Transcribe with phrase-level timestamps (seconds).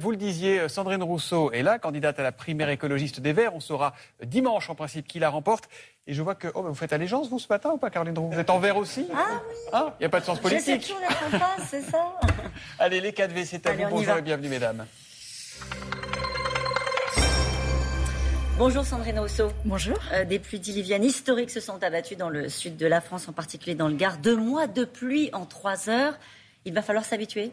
[0.00, 3.56] Vous le disiez, Sandrine Rousseau est là, candidate à la primaire écologiste des Verts.
[3.56, 5.68] On saura dimanche en principe qui la remporte.
[6.06, 8.30] Et je vois que oh, vous faites allégeance, vous, ce matin, ou pas, Caroline Roux
[8.30, 9.08] Vous êtes en vert aussi?
[9.12, 10.82] Ah oui Ah, il n'y a pas de sens politique.
[10.82, 12.14] Toujours d'être en face, c'est ça
[12.78, 13.90] Allez, les 4V, c'est à Allez, vous.
[13.90, 14.86] Bonjour et bienvenue, mesdames.
[18.56, 19.50] Bonjour Sandrine Rousseau.
[19.64, 19.98] Bonjour.
[20.12, 23.32] Euh, des pluies diluviennes historiques se sont abattues dans le sud de la France, en
[23.32, 24.18] particulier dans le Gard.
[24.18, 26.16] Deux mois de pluie en trois heures.
[26.64, 27.50] Il va falloir s'habituer.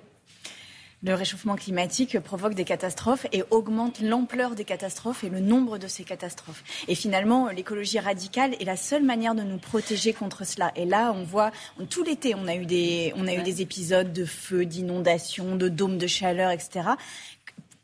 [1.04, 5.88] Le réchauffement climatique provoque des catastrophes et augmente l'ampleur des catastrophes et le nombre de
[5.88, 6.63] ces catastrophes.
[6.88, 10.71] Et finalement, l'écologie radicale est la seule manière de nous protéger contre cela.
[10.76, 11.52] Et là, on voit,
[11.90, 15.68] tout l'été, on a eu des, on a eu des épisodes de feux, d'inondations, de
[15.68, 16.90] dômes de chaleur, etc.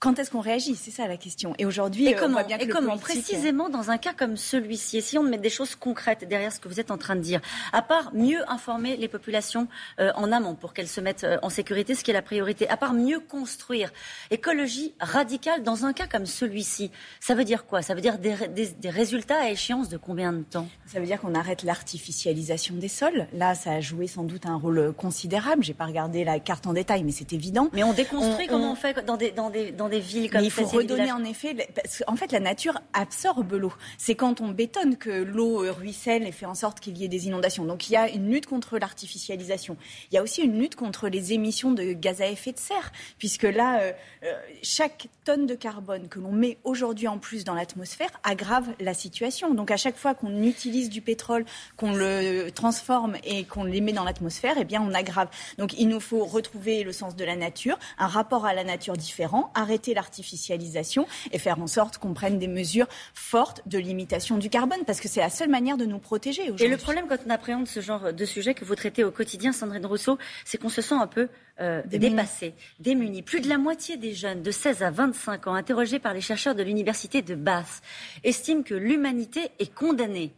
[0.01, 0.75] Quand est-ce qu'on réagit?
[0.75, 1.53] C'est ça la question.
[1.59, 2.97] Et aujourd'hui, Et euh, on comment, voit bien que et le comment?
[2.97, 6.59] politique- précisément dans un cas comme celui-ci, essayons de mettre des choses concrètes derrière ce
[6.59, 7.39] que vous êtes en train de dire.
[7.71, 9.67] À part mieux informer les populations
[9.99, 12.67] euh, en amont pour qu'elles se mettent euh, en sécurité, ce qui est la priorité.
[12.67, 13.91] À part mieux construire,
[14.31, 16.89] écologie radicale dans un cas comme celui-ci,
[17.20, 17.83] ça veut dire quoi?
[17.83, 20.67] Ça veut dire des, ré- des- des résultats à échéance de combien de temps?
[20.87, 23.27] Ça veut dire qu'on arrête l'artificialisation des sols.
[23.33, 25.63] Là, ça a joué sans doute un rôle considérable.
[25.63, 27.70] J'ai pas regardé la carte en détail, mais c'est évident.
[27.71, 30.31] Mais on déconstruit On- comment on- on fait dans des, dans des, dans des villes
[30.31, 33.73] comme Mais il faut ça, redonner en effet, parce qu'en fait la nature absorbe l'eau.
[33.98, 37.07] C'est quand on bétonne que l'eau euh, ruisselle et fait en sorte qu'il y ait
[37.07, 37.65] des inondations.
[37.65, 39.77] Donc il y a une lutte contre l'artificialisation.
[40.11, 42.91] Il y a aussi une lutte contre les émissions de gaz à effet de serre,
[43.20, 43.91] puisque là, euh,
[44.23, 44.33] euh,
[44.63, 49.53] chaque tonne de carbone que l'on met aujourd'hui en plus dans l'atmosphère aggrave la situation.
[49.53, 51.45] Donc à chaque fois qu'on utilise du pétrole,
[51.77, 55.27] qu'on le transforme et qu'on les met dans l'atmosphère, eh bien on aggrave.
[55.57, 58.95] Donc il nous faut retrouver le sens de la nature, un rapport à la nature
[58.95, 64.50] différent, arrêter l'artificialisation et faire en sorte qu'on prenne des mesures fortes de limitation du
[64.50, 66.66] carbone, parce que c'est la seule manière de nous protéger aujourd'hui.
[66.66, 69.51] Et le problème quand on appréhende ce genre de sujet que vous traitez au quotidien,
[69.51, 71.28] Sandrine Rousseau, c'est qu'on se sent un peu
[71.59, 72.12] euh, Démuni.
[72.12, 73.22] dépassé, démuni.
[73.22, 76.56] Plus de la moitié des jeunes de 16 à 25 ans, interrogés par les chercheurs
[76.56, 77.81] de l'université de Bath,
[78.23, 80.31] estiment que l'humanité est condamnée.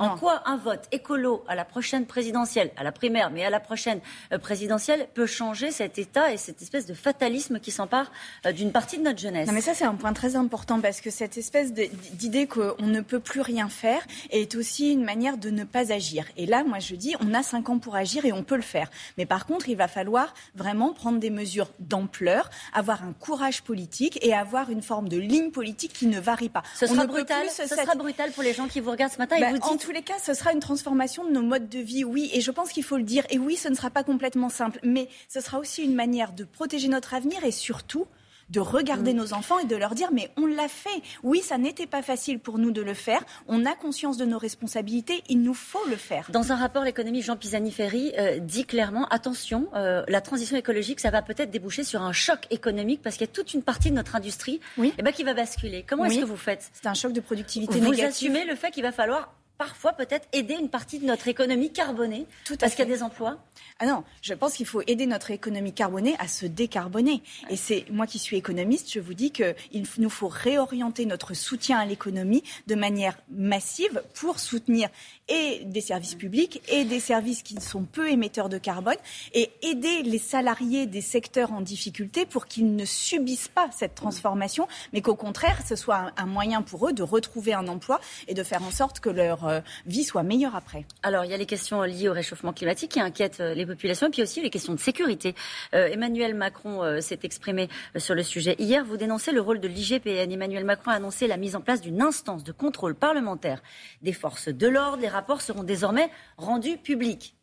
[0.00, 3.58] En quoi un vote écolo à la prochaine présidentielle, à la primaire, mais à la
[3.58, 3.98] prochaine
[4.32, 8.12] euh, présidentielle, peut changer cet état et cette espèce de fatalisme qui s'empare
[8.46, 9.48] euh, d'une partie de notre jeunesse?
[9.48, 13.00] Non mais ça c'est un point très important parce que cette espèce d'idée qu'on ne
[13.00, 16.26] peut plus rien faire est aussi une manière de ne pas agir.
[16.36, 18.62] Et là, moi je dis, on a cinq ans pour agir et on peut le
[18.62, 18.88] faire.
[19.16, 24.20] Mais par contre, il va falloir vraiment prendre des mesures d'ampleur, avoir un courage politique
[24.22, 26.62] et avoir une forme de ligne politique qui ne varie pas.
[26.76, 27.48] Ce On sera ne peut brutal.
[27.50, 29.87] Ce sera brutal pour les gens qui vous regardent ce matin et bah, vous dites
[29.88, 32.50] tous les cas, ce sera une transformation de nos modes de vie, oui, et je
[32.50, 33.24] pense qu'il faut le dire.
[33.30, 36.44] Et oui, ce ne sera pas complètement simple, mais ce sera aussi une manière de
[36.44, 38.06] protéger notre avenir et surtout
[38.50, 39.16] de regarder Mm.
[39.16, 41.02] nos enfants et de leur dire mais on l'a fait.
[41.22, 43.22] Oui, ça n'était pas facile pour nous de le faire.
[43.46, 45.22] On a conscience de nos responsabilités.
[45.30, 46.28] Il nous faut le faire.
[46.30, 51.10] Dans un rapport, l'économie, Jean Pisani-Ferry euh, dit clairement attention, euh, la transition écologique, ça
[51.10, 53.94] va peut-être déboucher sur un choc économique parce qu'il y a toute une partie de
[53.96, 54.92] notre industrie Oui.
[54.98, 55.84] eh ben, qui va basculer.
[55.86, 56.70] Comment est-ce que vous faites?
[56.74, 58.04] C'est un choc de productivité Vous négative.
[58.06, 62.26] assumez le fait qu'il va falloir parfois peut-être aider une partie de notre économie carbonée
[62.44, 63.38] Tout parce qu'il y a des emplois.
[63.80, 67.22] Ah non, je pense qu'il faut aider notre économie carbonée à se décarboner.
[67.50, 69.54] Et c'est moi qui suis économiste, je vous dis qu'il
[69.98, 74.88] nous faut réorienter notre soutien à l'économie de manière massive pour soutenir
[75.28, 78.96] et des services publics et des services qui sont peu émetteurs de carbone
[79.34, 84.68] et aider les salariés des secteurs en difficulté pour qu'ils ne subissent pas cette transformation,
[84.92, 88.42] mais qu'au contraire, ce soit un moyen pour eux de retrouver un emploi et de
[88.42, 90.84] faire en sorte que leur euh, vie soit meilleure après.
[91.02, 94.08] Alors, il y a les questions liées au réchauffement climatique qui inquiètent euh, les populations,
[94.08, 95.34] et puis aussi les questions de sécurité.
[95.74, 98.56] Euh, Emmanuel Macron euh, s'est exprimé sur le sujet.
[98.58, 100.30] Hier, vous dénoncez le rôle de l'IGPN.
[100.30, 103.62] Emmanuel Macron a annoncé la mise en place d'une instance de contrôle parlementaire
[104.02, 105.02] des forces de l'ordre.
[105.02, 107.34] Les rapports seront désormais rendus publics.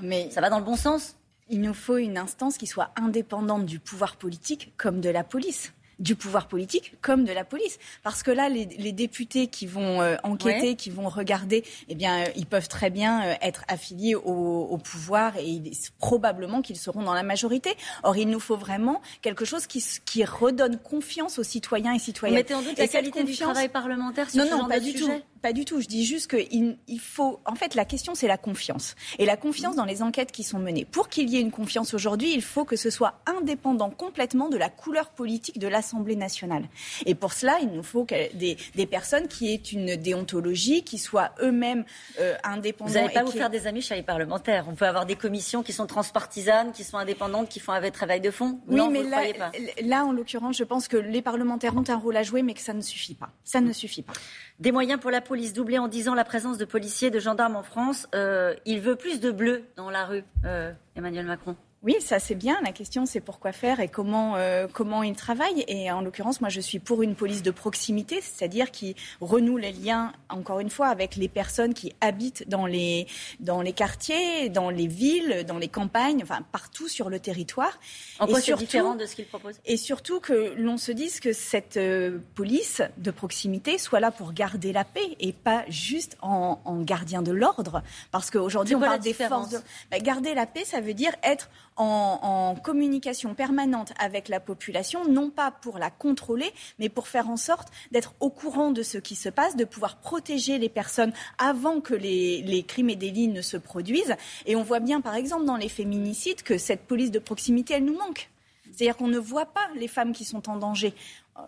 [0.00, 1.16] Mais Ça va dans le bon sens?
[1.48, 5.72] Il nous faut une instance qui soit indépendante du pouvoir politique comme de la police.
[5.98, 7.78] Du pouvoir politique comme de la police.
[8.04, 10.74] Parce que là, les, les députés qui vont euh, enquêter, Ouais.
[10.76, 14.22] qui vont regarder, eh bien, euh, ils peuvent très bien euh, être affiliés au,
[14.70, 17.74] au pouvoir et il est probablement qu'ils seront dans la majorité.
[18.04, 22.04] Or, il nous faut vraiment quelque chose qui, qui redonne confiance aux citoyens et Vous
[22.04, 22.36] citoyennes.
[22.38, 24.78] mettez en doute Et la qualité du travail parlementaire sur non, ce non, genre pas
[24.78, 25.24] de du sujet tout.
[25.42, 25.80] Pas du tout.
[25.80, 27.40] Je dis juste qu'il il faut.
[27.44, 28.94] En fait, la question, c'est la confiance.
[29.18, 30.84] Et la confiance dans les enquêtes qui sont menées.
[30.84, 34.56] Pour qu'il y ait une confiance aujourd'hui, il faut que ce soit indépendant complètement de
[34.56, 36.68] la couleur politique de l'Assemblée nationale.
[37.06, 41.30] Et pour cela, il nous faut des, des personnes qui aient une déontologie, qui soient
[41.42, 41.84] eux-mêmes
[42.20, 42.90] euh, indépendants.
[42.90, 44.66] Vous n'allez pas vous faire des amis chez les parlementaires.
[44.68, 47.90] On peut avoir des commissions qui sont transpartisanes, qui sont indépendantes, qui font un vrai
[47.90, 48.60] travail de fond.
[48.68, 49.52] Oui, non, mais vous là, pas.
[49.82, 52.60] là, en l'occurrence, je pense que les parlementaires ont un rôle à jouer, mais que
[52.60, 53.30] ça ne suffit pas.
[53.44, 54.12] Ça ne suffit pas.
[54.58, 57.54] Des moyens pour la police, doublés en 10 ans la présence de policiers, de gendarmes
[57.54, 58.08] en France.
[58.14, 61.54] Euh, il veut plus de bleus dans la rue, euh, Emmanuel Macron.
[61.84, 62.58] Oui, ça c'est bien.
[62.64, 65.64] La question c'est pourquoi faire et comment euh, comment ils travaillent.
[65.68, 69.70] Et en l'occurrence, moi je suis pour une police de proximité, c'est-à-dire qui renoue les
[69.70, 73.06] liens encore une fois avec les personnes qui habitent dans les
[73.38, 77.78] dans les quartiers, dans les villes, dans les campagnes, enfin partout sur le territoire.
[78.18, 79.60] En quoi c'est différent de ce qu'ils proposent?
[79.64, 84.32] Et surtout que l'on se dise que cette euh, police de proximité soit là pour
[84.32, 88.98] garder la paix et pas juste en, en gardien de l'ordre, parce qu'aujourd'hui on parle
[88.98, 89.50] des forces.
[89.50, 89.58] De...
[89.92, 91.48] Bah, garder la paix, ça veut dire être
[91.78, 97.36] en, communication permanente avec la population, non pas pour la contrôler, mais pour faire en
[97.36, 101.80] sorte d'être au courant de ce qui se passe, de pouvoir protéger les personnes avant
[101.80, 104.16] que les, les crimes et délits ne se produisent.
[104.46, 107.84] Et on voit bien, par exemple, dans les féminicides, que cette police de proximité, elle
[107.84, 108.30] nous manque.
[108.72, 110.94] C'est-à-dire qu'on ne voit pas les femmes qui sont en danger.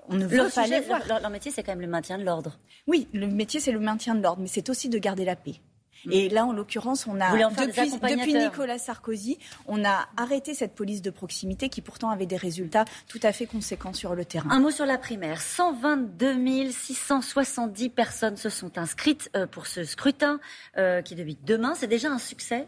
[0.09, 1.01] On ne veut pas les voir.
[1.07, 2.59] leur métier, c'est quand même le maintien de l'ordre.
[2.87, 5.61] Oui, le métier, c'est le maintien de l'ordre, mais c'est aussi de garder la paix.
[6.05, 6.13] Mm.
[6.13, 11.03] Et là, en l'occurrence, on a depuis, depuis, Nicolas Sarkozy, on a arrêté cette police
[11.03, 14.51] de proximité qui pourtant avait des résultats tout à fait conséquents sur le terrain.
[14.51, 15.41] Un mot sur la primaire.
[15.41, 20.41] 122 670 personnes se sont inscrites euh, pour ce scrutin
[20.77, 21.75] euh, qui débute demain.
[21.75, 22.67] C'est déjà un succès?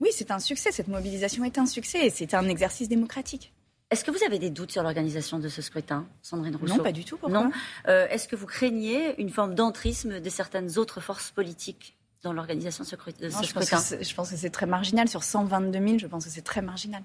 [0.00, 0.72] Oui, c'est un succès.
[0.72, 3.52] Cette mobilisation est un succès et c'est un exercice démocratique.
[3.90, 6.78] Est-ce que vous avez des doutes sur l'organisation de ce scrutin, Sandrine Rousseau?
[6.78, 7.16] Non, pas du tout.
[7.16, 7.44] Pourquoi?
[7.44, 7.50] Non.
[7.86, 11.95] Euh, est-ce que vous craignez une forme d'entrisme de certaines autres forces politiques?
[12.26, 15.08] Dans l'organisation de ce, scrutin Je pense que c'est très marginal.
[15.08, 17.02] Sur 122 000, je pense que c'est très marginal.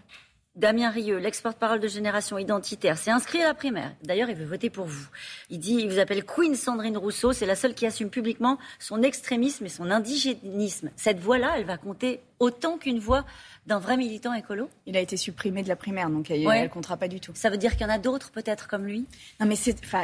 [0.56, 3.94] Damien Rieu, l'ex-porte-parole de Génération Identitaire, s'est inscrit à la primaire.
[4.04, 5.08] D'ailleurs, il veut voter pour vous.
[5.50, 7.32] Il dit, il vous appelle Queen Sandrine Rousseau.
[7.32, 10.90] C'est la seule qui assume publiquement son extrémisme et son indigénisme.
[10.98, 13.24] Cette voix-là, elle va compter autant qu'une voix
[13.68, 16.98] d'un vrai militant écolo Il a été supprimé de la primaire, donc elle ne comptera
[16.98, 17.32] pas du tout.
[17.36, 19.06] Ça veut dire qu'il y en a d'autres peut-être comme lui?
[19.40, 19.56] Non, mais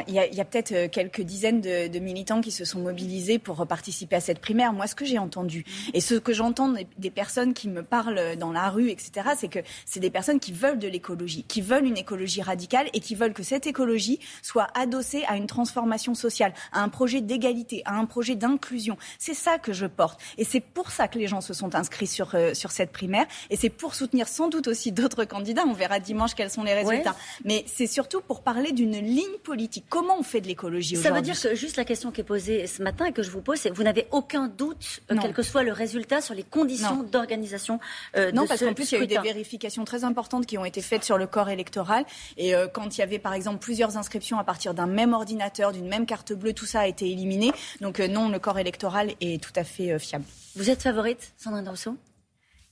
[0.06, 4.14] il y a, peut-être euh, quelques dizaines de, militants qui se sont mobilisés pour participer
[4.14, 4.72] à cette primaire.
[4.72, 5.90] Moi, ce que j'ai entendu mmh.
[5.94, 9.58] et ce que j'entends des personnes qui me parlent dans la rue, etc., c'est que
[9.84, 13.34] c'est des personnes qui veulent de l'écologie, qui veulent une écologie radicale et qui veulent
[13.34, 18.04] que cette écologie soit adossée à une transformation sociale, à un projet d'égalité, à un
[18.04, 18.96] projet d'inclusion.
[19.18, 22.06] C'est ça que je porte, et c'est pour ça que les gens se sont inscrits
[22.06, 23.26] sur euh, sur cette primaire.
[23.50, 25.64] Et c'est pour soutenir sans doute aussi d'autres candidats.
[25.66, 27.16] On verra dimanche quels sont les résultats.
[27.44, 29.84] Mais c'est surtout pour parler d'une ligne politique.
[29.88, 32.24] Comment on fait de l'écologie aujourd'hui Ça veut dire que juste la question qui est
[32.24, 35.16] posée ce matin et que je vous pose, c'est que vous n'avez aucun doute, euh,
[35.20, 37.80] quel que soit le résultat, sur les conditions d'organisation
[38.16, 40.64] euh, non, parce qu'en plus, il y a eu des vérifications très importantes qui ont
[40.64, 42.04] été faites sur le corps électoral.
[42.36, 45.72] Et euh, quand il y avait, par exemple, plusieurs inscriptions à partir d'un même ordinateur,
[45.72, 47.52] d'une même carte bleue, tout ça a été éliminé.
[47.80, 50.24] Donc non, le corps électoral est tout à fait fiable.
[50.56, 51.96] Vous êtes favorite, Sandrine Rousseau?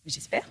[0.06, 0.48] J'espère.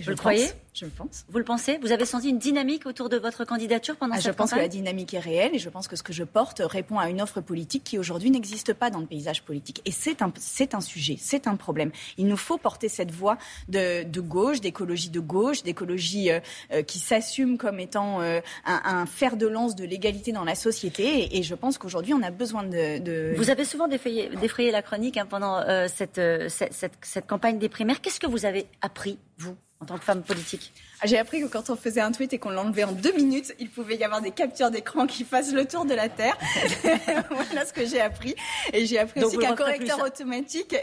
[0.00, 1.24] Et Vous le croyez je le pense.
[1.28, 4.36] Vous le pensez Vous avez senti une dynamique autour de votre candidature pendant ah, cette
[4.36, 6.22] campagne Je pense que la dynamique est réelle et je pense que ce que je
[6.22, 9.82] porte répond à une offre politique qui aujourd'hui n'existe pas dans le paysage politique.
[9.84, 11.90] Et c'est un, c'est un sujet, c'est un problème.
[12.18, 13.36] Il nous faut porter cette voix
[13.68, 16.40] de, de gauche, d'écologie de gauche, d'écologie euh,
[16.72, 21.36] euh, qui s'assume comme étant euh, un, fer de lance de l'égalité dans la société.
[21.36, 25.16] Et, je pense qu'aujourd'hui, on a besoin de, Vous avez souvent défrayé, défrayé la chronique
[25.16, 28.00] hein, pendant cette, cette, cette, cette campagne des primaires.
[28.00, 31.46] Qu'est-ce que vous avez appris, vous en tant que femme politique ah, J'ai appris que
[31.46, 34.20] quand on faisait un tweet et qu'on l'enlevait en deux minutes, il pouvait y avoir
[34.20, 36.36] des captures d'écran qui fassent le tour de la Terre.
[37.30, 38.34] voilà ce que j'ai appris.
[38.72, 40.76] Et j'ai appris aussi qu'un correcteur automatique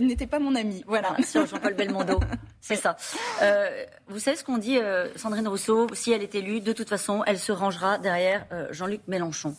[0.00, 0.82] n'était pas mon ami.
[0.86, 1.14] Voilà.
[1.16, 2.20] Ah, sur Jean-Paul Belmondo.
[2.60, 2.96] C'est ça.
[3.42, 6.88] Euh, vous savez ce qu'on dit, euh, Sandrine Rousseau, si elle est élue, de toute
[6.88, 9.54] façon, elle se rangera derrière euh, Jean-Luc Mélenchon.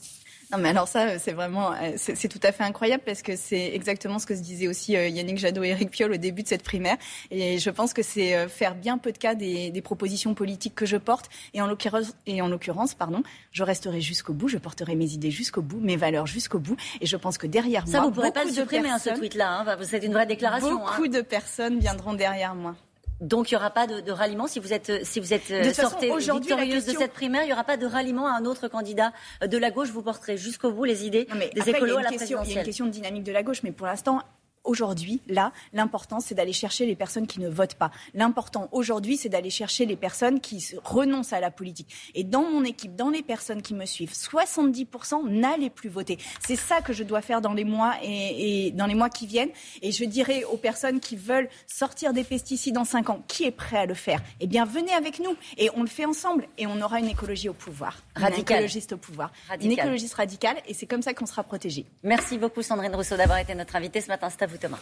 [0.52, 3.74] Non, mais alors ça, c'est vraiment, euh, c'est tout à fait incroyable parce que c'est
[3.74, 6.48] exactement ce que se disait aussi euh, Yannick Jadot et Eric Piolle au début de
[6.48, 6.98] cette primaire.
[7.32, 10.76] Et je pense que c'est euh, faire bien peu de cas des, des propositions politiques
[10.76, 11.30] que je porte.
[11.54, 15.32] Et en l'occurrence, et en l'occurrence, pardon, je resterai jusqu'au bout, je porterai mes idées
[15.32, 16.78] jusqu'au bout, mes valeurs jusqu'au bout.
[17.02, 19.62] Et je pense que derrière ça, moi, vous pourrez pas le supprimer, hein, ce tweet-là.
[19.62, 20.78] Hein, c'est une vraie déclaration.
[20.78, 21.10] Beaucoup hein.
[21.10, 22.76] de personnes viendront derrière moi.
[23.22, 26.12] Donc il n'y aura pas de, ralliement si vous êtes si vous êtes de sortez
[26.16, 29.14] victorieuse de cette primaire, il n'y aura pas de ralliement à un autre candidat
[29.46, 29.90] de la gauche.
[29.90, 32.48] Vous porterez jusqu'au bout les idées des écolos à la présidentielle.
[32.50, 34.22] Il y a une question de dynamique de la gauche, mais pour l'instant,
[34.66, 37.92] aujourd'hui, là, l'important, c'est d'aller chercher les personnes qui ne votent pas.
[38.14, 41.94] L'important aujourd'hui, c'est d'aller chercher les personnes qui renoncent à la politique.
[42.16, 46.18] Et dans mon équipe, dans les personnes qui me suivent, 70% n'allaient plus voter.
[46.46, 49.52] C'est ça que je dois faire dans les mois et, dans les mois qui viennent.
[49.82, 53.52] Et je dirais aux personnes qui veulent sortir des pesticides en 5 ans, qui est
[53.52, 54.22] prêt à le faire?
[54.40, 57.50] Eh bien, venez avec nous et on le fait ensemble et on aura une écologie
[57.50, 57.98] au pouvoir.
[58.18, 59.32] Une écologiste au pouvoir.
[59.62, 61.86] Une écologiste radicale et c'est comme ça qu'on sera protégé.
[62.04, 64.30] Merci beaucoup Sandrine Rousseau d'avoir été notre invitée ce matin.
[64.30, 64.80] C'est à vous ふてま